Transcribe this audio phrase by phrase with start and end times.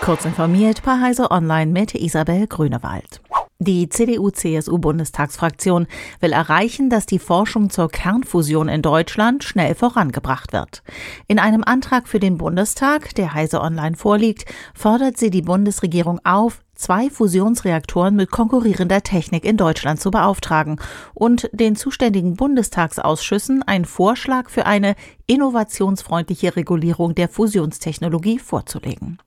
[0.00, 3.20] Kurz informiert bei Heise Online mit Isabel Grünewald.
[3.58, 5.86] Die CDU-CSU-Bundestagsfraktion
[6.20, 10.82] will erreichen, dass die Forschung zur Kernfusion in Deutschland schnell vorangebracht wird.
[11.28, 16.62] In einem Antrag für den Bundestag, der Heise Online vorliegt, fordert sie die Bundesregierung auf,
[16.74, 20.80] zwei Fusionsreaktoren mit konkurrierender Technik in Deutschland zu beauftragen
[21.12, 24.94] und den zuständigen Bundestagsausschüssen einen Vorschlag für eine
[25.26, 29.18] innovationsfreundliche Regulierung der Fusionstechnologie vorzulegen.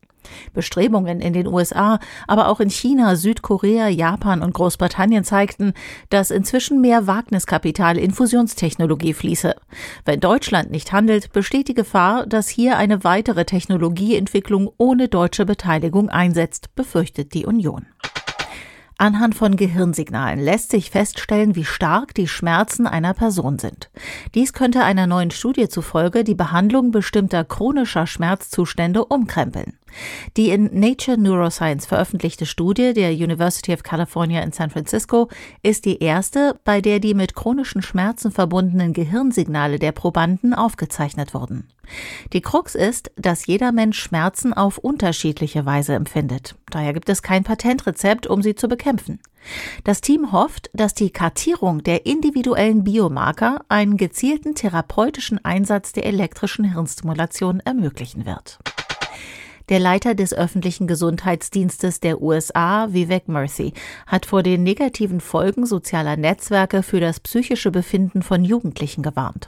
[0.54, 5.74] Bestrebungen in den USA, aber auch in China, Südkorea, Japan und Großbritannien zeigten,
[6.10, 9.56] dass inzwischen mehr Wagniskapital in Fusionstechnologie fließe.
[10.06, 16.10] Wenn Deutschland nicht handelt, besteht die Gefahr, dass hier eine weitere Technologieentwicklung ohne deutsche Beteiligung
[16.10, 17.86] einsetzt, befürchtet die Union.
[18.98, 23.90] Anhand von Gehirnsignalen lässt sich feststellen, wie stark die Schmerzen einer Person sind.
[24.36, 29.74] Dies könnte einer neuen Studie zufolge die Behandlung bestimmter chronischer Schmerzzustände umkrempeln.
[30.38, 35.30] Die in Nature Neuroscience veröffentlichte Studie der University of California in San Francisco
[35.62, 41.68] ist die erste, bei der die mit chronischen Schmerzen verbundenen Gehirnsignale der Probanden aufgezeichnet wurden.
[42.32, 46.56] Die Krux ist, dass jeder Mensch Schmerzen auf unterschiedliche Weise empfindet.
[46.72, 49.20] Daher gibt es kein Patentrezept, um sie zu bekämpfen.
[49.84, 56.66] Das Team hofft, dass die Kartierung der individuellen Biomarker einen gezielten therapeutischen Einsatz der elektrischen
[56.66, 58.60] Hirnstimulation ermöglichen wird.
[59.70, 63.74] Der Leiter des öffentlichen Gesundheitsdienstes der USA, Vivek Murthy,
[64.06, 69.48] hat vor den negativen Folgen sozialer Netzwerke für das psychische Befinden von Jugendlichen gewarnt.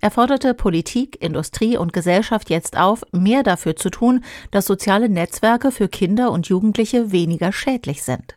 [0.00, 5.70] Er forderte Politik, Industrie und Gesellschaft jetzt auf, mehr dafür zu tun, dass soziale Netzwerke
[5.70, 8.36] für Kinder und Jugendliche weniger schädlich sind.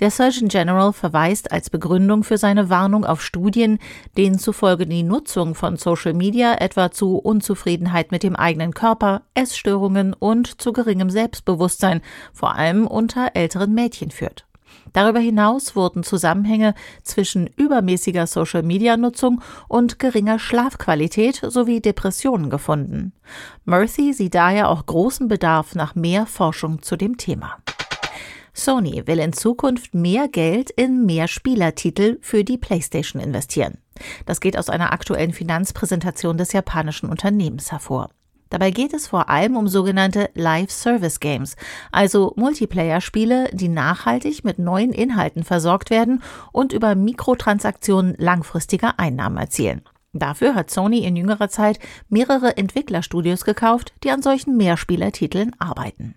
[0.00, 3.78] Der Surgeon General verweist als Begründung für seine Warnung auf Studien,
[4.16, 10.14] denen zufolge die Nutzung von Social Media etwa zu Unzufriedenheit mit dem eigenen Körper, Essstörungen
[10.14, 12.00] und zu geringem Selbstbewusstsein,
[12.32, 14.46] vor allem unter älteren Mädchen führt.
[14.92, 23.12] Darüber hinaus wurden Zusammenhänge zwischen übermäßiger Social-Media-Nutzung und geringer Schlafqualität sowie Depressionen gefunden.
[23.64, 27.56] Murphy sieht daher auch großen Bedarf nach mehr Forschung zu dem Thema.
[28.54, 33.78] Sony will in Zukunft mehr Geld in mehr Spielertitel für die PlayStation investieren.
[34.26, 38.10] Das geht aus einer aktuellen Finanzpräsentation des japanischen Unternehmens hervor.
[38.50, 41.56] Dabei geht es vor allem um sogenannte Live-Service-Games,
[41.90, 49.80] also Multiplayer-Spiele, die nachhaltig mit neuen Inhalten versorgt werden und über Mikrotransaktionen langfristige Einnahmen erzielen.
[50.12, 51.78] Dafür hat Sony in jüngerer Zeit
[52.10, 56.16] mehrere Entwicklerstudios gekauft, die an solchen Mehrspielertiteln arbeiten.